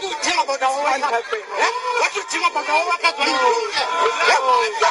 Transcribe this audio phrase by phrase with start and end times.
[0.00, 0.30] 你几？
[0.46, 0.68] 我敢
[1.30, 1.42] 对，
[2.00, 3.20] 我几个包家伙敢对？
[3.30, 3.34] 我，
[4.40, 4.82] 我敢，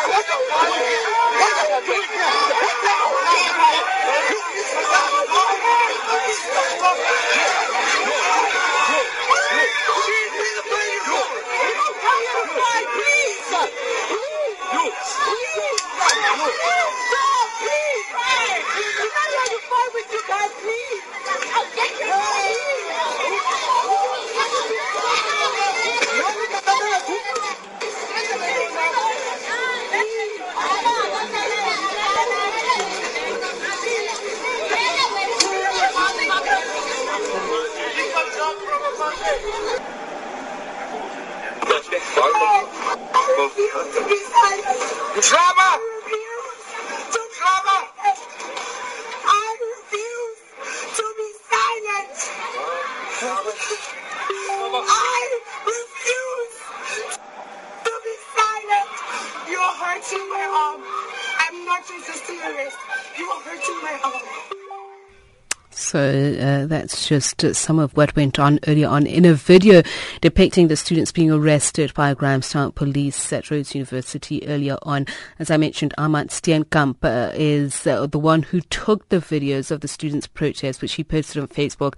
[65.89, 65.97] So
[66.39, 69.81] uh, that's just uh, some of what went on earlier on in a video
[70.21, 75.07] depicting the students being arrested by Grahamstown police at Rhodes University earlier on.
[75.39, 79.81] As I mentioned, Armand Steenkamp uh, is uh, the one who took the videos of
[79.81, 81.97] the students' protest, which he posted on Facebook.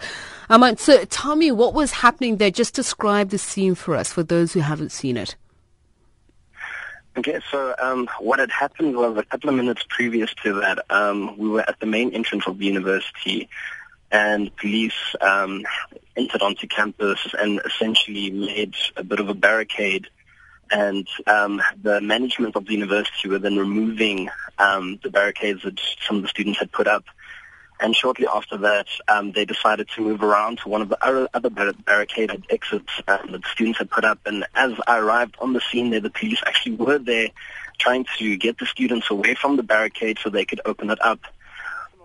[0.50, 2.50] Ahmad, so tell me what was happening there.
[2.50, 5.36] Just describe the scene for us, for those who haven't seen it.
[7.18, 11.38] Okay, so um, what had happened was a couple of minutes previous to that, um,
[11.38, 13.50] we were at the main entrance of the university,
[14.12, 15.64] and police um,
[16.16, 20.08] entered onto campus and essentially made a bit of a barricade.
[20.70, 26.18] And um, the management of the university were then removing um, the barricades that some
[26.18, 27.06] of the students had put up.
[27.80, 31.50] And shortly after that, um, they decided to move around to one of the other,
[31.86, 34.20] barricaded exits um, that the students had put up.
[34.26, 37.30] And as I arrived on the scene there, the police actually were there
[37.80, 41.22] trying to get the students away from the barricade so they could open it up.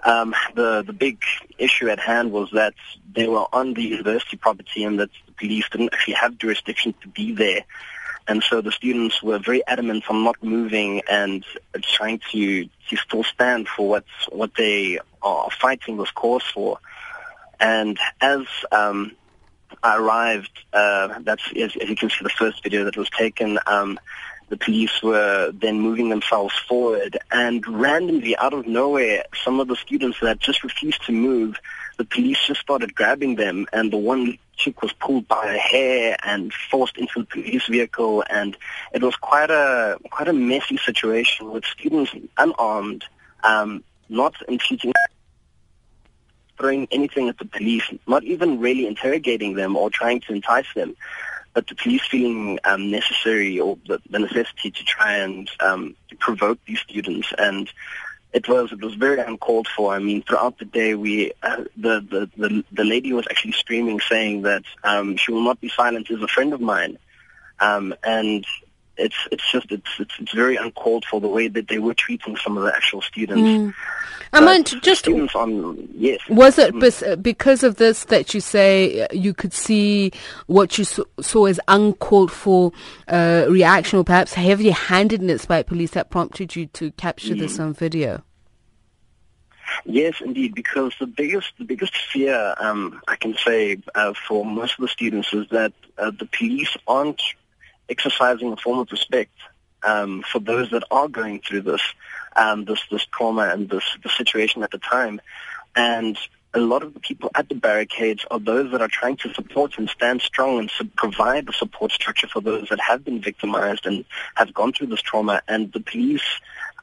[0.06, 1.22] Um, the the big
[1.58, 2.74] issue at hand was that
[3.12, 7.08] they were on the university property and that the police didn't actually have jurisdiction to
[7.08, 7.64] be there.
[8.28, 11.44] And so the students were very adamant on not moving and
[11.82, 16.78] trying to, to still stand for what, what they are fighting this cause for.
[17.60, 18.42] And as
[18.72, 19.12] um,
[19.82, 23.58] I arrived, uh, that's as, as, you can see the first video that was taken,
[23.66, 23.98] um,
[24.48, 27.18] the police were then moving themselves forward.
[27.30, 31.56] And randomly out of nowhere, some of the students that just refused to move,
[31.96, 33.66] the police just started grabbing them.
[33.72, 38.22] And the one chick was pulled by her hair and forced into the police vehicle.
[38.30, 38.56] And
[38.92, 43.04] it was quite a quite a messy situation with students unarmed,
[43.42, 44.92] um, not impeding
[46.56, 50.96] throwing anything at the police, not even really interrogating them or trying to entice them
[51.56, 56.58] but the police feeling um, necessary or the, the, necessity to try and um, provoke
[56.66, 57.72] these students and
[58.34, 59.94] it was it was very uncalled for.
[59.94, 63.98] I mean, throughout the day, we uh, the, the the the lady was actually screaming,
[64.00, 66.10] saying that um, she will not be silent.
[66.10, 66.98] Is a friend of mine,
[67.60, 68.44] um, and
[68.98, 72.36] it's it's just it's, it's, it's very uncalled for the way that they were treating
[72.36, 73.48] some of the actual students.
[73.48, 73.74] Mm.
[74.36, 76.20] I meant just students on yes.
[76.28, 77.22] Was it mm.
[77.22, 80.12] because of this that you say uh, you could see
[80.46, 82.72] what you saw as uncalled for
[83.08, 87.38] uh, reaction, or perhaps heavy-handedness by police that prompted you to capture mm.
[87.38, 88.22] this on video?
[89.84, 94.74] Yes, indeed, because the biggest the biggest fear um, I can say uh, for most
[94.78, 97.22] of the students is that uh, the police aren't
[97.88, 99.32] exercising a form of respect
[99.82, 101.82] um, for those that are going through this,
[102.36, 105.20] um, this, this trauma and this the situation at the time.
[105.74, 106.16] And
[106.54, 109.76] a lot of the people at the barricades are those that are trying to support
[109.78, 113.86] and stand strong and su- provide the support structure for those that have been victimized
[113.86, 114.04] and
[114.36, 115.42] have gone through this trauma.
[115.48, 116.24] And the police,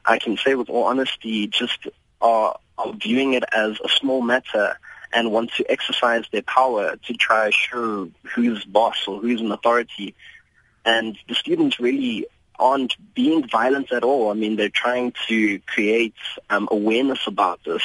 [0.04, 1.88] I can say with all honesty, just
[2.20, 4.78] are, are viewing it as a small matter
[5.12, 9.50] and want to exercise their power to try to show who's boss or who's in
[9.50, 10.14] authority
[10.84, 12.26] and the students really
[12.64, 14.30] aren't being violent at all.
[14.30, 16.14] I mean, they're trying to create
[16.48, 17.82] um, awareness about this,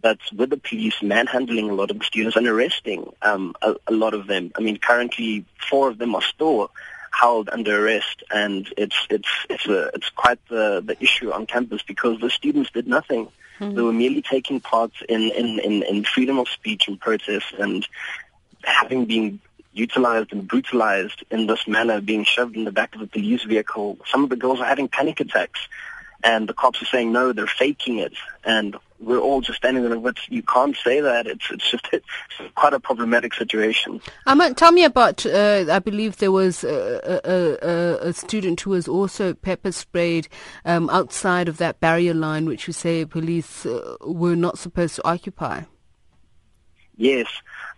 [0.00, 3.92] but with the police manhandling a lot of the students and arresting um, a, a
[3.92, 4.50] lot of them.
[4.56, 6.70] I mean, currently four of them are still
[7.12, 11.82] held under arrest, and it's it's it's a, it's quite the the issue on campus
[11.82, 13.28] because the students did nothing.
[13.60, 13.74] Mm-hmm.
[13.74, 17.86] They were merely taking part in, in, in, in freedom of speech and protest, and
[18.64, 19.40] having been
[19.72, 23.98] utilized and brutalized in this manner, being shoved in the back of a police vehicle.
[24.06, 25.60] Some of the girls are having panic attacks,
[26.22, 28.12] and the cops are saying, no, they're faking it.
[28.44, 31.26] And we're all just standing there, but you can't say that.
[31.26, 32.06] It's it's just it's
[32.54, 34.00] quite a problematic situation.
[34.26, 35.26] Um, tell me about.
[35.26, 40.28] Uh, I believe there was a, a, a, student who was also pepper sprayed
[40.64, 45.06] um, outside of that barrier line, which you say police uh, were not supposed to
[45.06, 45.62] occupy.
[46.96, 47.26] Yes,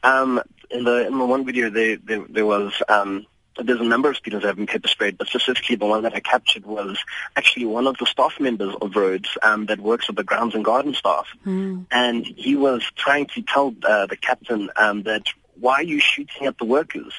[0.03, 0.43] um,
[0.75, 2.73] in the in the one video there there, there was.
[2.89, 3.27] Um,
[3.57, 6.13] there's a number of students that have been pepper sprayed, but specifically the one that
[6.13, 6.99] I captured was
[7.37, 10.65] actually one of the staff members of Rhodes um, that works with the grounds and
[10.65, 11.29] garden staff.
[11.47, 11.87] Mm.
[11.93, 15.29] And he was trying to tell uh, the captain um, that
[15.61, 17.13] why are you shooting at the workers?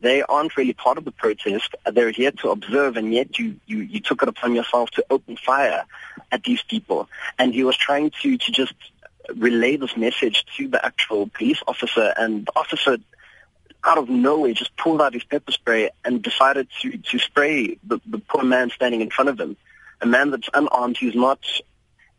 [0.00, 1.74] They aren't really part of the protest.
[1.84, 5.36] They're here to observe, and yet you, you, you took it upon yourself to open
[5.36, 5.84] fire
[6.30, 7.08] at these people.
[7.38, 8.74] And he was trying to, to just
[9.36, 12.98] relay this message to the actual police officer, and the officer
[13.84, 18.00] out of nowhere just pulled out his pepper spray and decided to, to spray the,
[18.06, 19.56] the poor man standing in front of him.
[20.02, 21.40] A man that's unarmed, who's not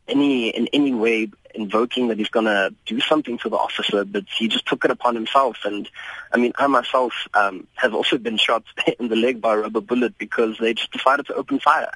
[0.08, 4.24] any in any way invoking that he's going to do something to the officer, but
[4.38, 5.58] he just took it upon himself.
[5.66, 5.90] And
[6.32, 8.64] I mean, I myself um, have also been shot
[9.00, 11.92] in the leg by a rubber bullet because they just decided to open fire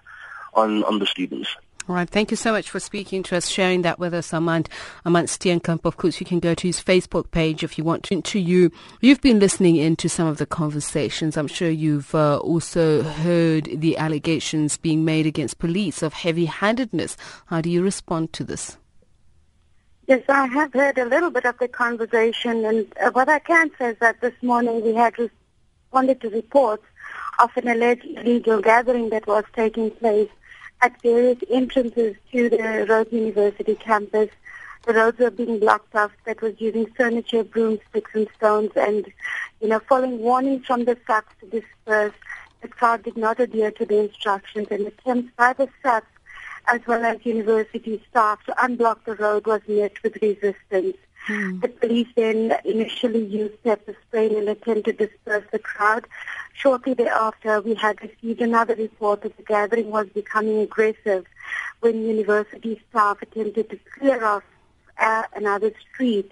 [0.53, 1.49] on, on the students.
[1.87, 2.09] All right.
[2.09, 4.69] Thank you so much for speaking to us, sharing that with us, Armand,
[5.05, 5.85] Armand Steenkamp.
[5.85, 8.23] Of course, you can go to his Facebook page if you want to.
[8.23, 8.71] to you,
[9.01, 11.37] you've been listening into some of the conversations.
[11.37, 17.17] I'm sure you've uh, also heard the allegations being made against police of heavy-handedness.
[17.45, 18.77] How do you respond to this?
[20.07, 23.69] Yes, I have heard a little bit of the conversation, and uh, what I can
[23.77, 26.85] say is that this morning we had responded to reports
[27.37, 30.29] of an alleged illegal gathering that was taking place
[30.81, 34.29] at various entrances to the Rhodes University campus.
[34.85, 39.11] The roads were being blocked off that was using furniture, broomsticks and stones and,
[39.61, 42.13] you know, following warnings from the SAPS to disperse.
[42.61, 46.07] The crowd did not adhere to the instructions and attempts by the SAPS
[46.67, 50.97] as well as university staff to unblock the road was met with resistance.
[51.25, 51.59] Hmm.
[51.59, 56.05] The police then initially used pepper spray in an attempt to disperse the crowd.
[56.53, 61.25] Shortly thereafter, we had received another report that the gathering was becoming aggressive
[61.79, 64.43] when university staff attempted to clear off
[64.99, 66.31] uh, another street.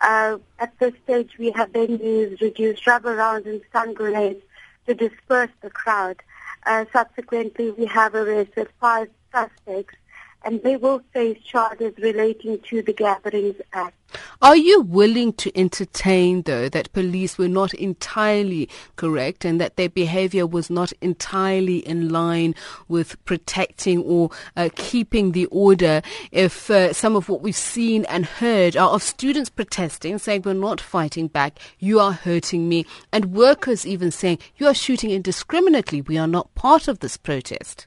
[0.00, 4.42] Uh, at this stage, we have then used reduced rubber rounds and stun grenades
[4.86, 6.16] to disperse the crowd.
[6.64, 9.96] Uh, subsequently, we have arrested five suspects
[10.44, 13.94] and they will face charges relating to the Gatherings Act.
[14.40, 19.90] Are you willing to entertain, though, that police were not entirely correct and that their
[19.90, 22.54] behavior was not entirely in line
[22.88, 26.00] with protecting or uh, keeping the order
[26.32, 30.54] if uh, some of what we've seen and heard are of students protesting, saying we're
[30.54, 36.00] not fighting back, you are hurting me, and workers even saying you are shooting indiscriminately,
[36.00, 37.86] we are not part of this protest?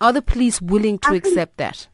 [0.00, 1.88] Are the police willing to accept that?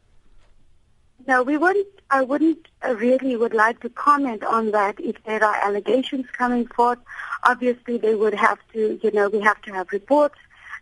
[1.26, 1.88] No, we wouldn't.
[2.08, 5.00] I wouldn't uh, really would like to comment on that.
[5.00, 7.00] If there are allegations coming forth,
[7.42, 9.00] obviously they would have to.
[9.02, 10.38] You know, we have to have reports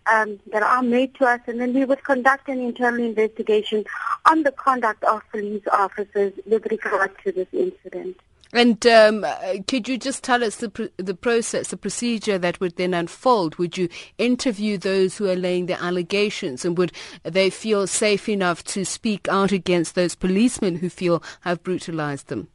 [0.06, 3.84] um, that are made to us, and then we would conduct an internal investigation
[4.26, 8.18] on the conduct of police officers with regard to this incident.
[8.54, 9.26] And um,
[9.66, 13.56] could you just tell us the, pr- the process, the procedure that would then unfold?
[13.56, 16.92] Would you interview those who are laying the allegations and would
[17.24, 22.46] they feel safe enough to speak out against those policemen who feel have brutalized them?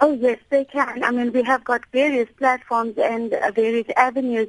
[0.00, 1.04] Oh, yes, they can.
[1.04, 4.48] I mean, we have got various platforms and uh, various avenues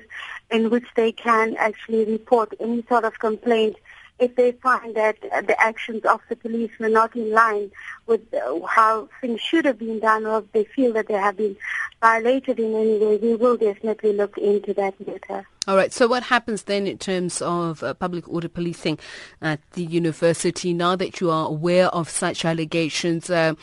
[0.49, 3.77] in which they can actually report any sort of complaint
[4.19, 7.71] if they find that the actions of the police were not in line
[8.07, 8.21] with
[8.67, 11.55] how things should have been done or if they feel that they have been
[12.01, 15.45] violated in any way, we will definitely look into that matter.
[15.67, 15.91] All right.
[15.91, 18.99] So, what happens then in terms of uh, public order policing
[19.41, 23.29] at the university now that you are aware of such allegations?
[23.29, 23.55] Uh,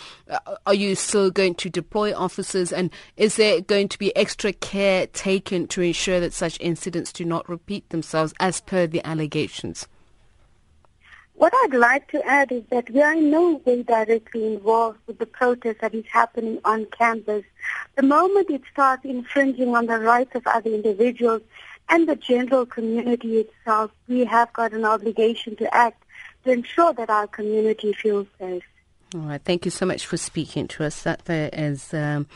[0.67, 5.07] are you still going to deploy officers, and is there going to be extra care
[5.07, 9.89] taken to ensure that such incidents do not repeat themselves as per the allegations?
[11.37, 15.19] What I'd like to add is that we are in no way directly involved with
[15.19, 17.45] the protest that is happening on campus.
[17.97, 21.43] The moment it starts infringing on the rights of other individuals
[21.89, 26.05] and the general community itself, we have got an obligation to act
[26.45, 28.63] to ensure that our community feels safe.
[29.15, 29.41] All right.
[29.45, 31.05] Thank you so much for speaking to us.
[31.05, 32.27] That there is um,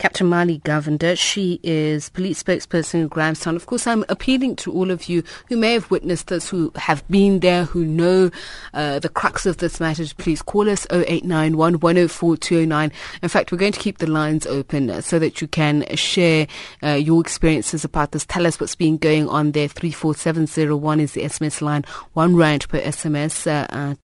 [0.00, 1.16] Captain Mali Govender.
[1.16, 3.54] She is police spokesperson in Grahamstown.
[3.54, 7.06] Of course, I'm appealing to all of you who may have witnessed this, who have
[7.08, 8.32] been there, who know
[8.74, 10.04] uh, the crux of this matter.
[10.18, 12.92] Please call us 0891 104 209.
[13.22, 16.48] In fact, we're going to keep the lines open so that you can share
[16.82, 18.26] uh, your experiences about this.
[18.26, 19.68] Tell us what's been going on there.
[19.68, 21.84] 34701 is the SMS line.
[22.14, 23.46] One rand per SMS.
[23.46, 23.94] Uh,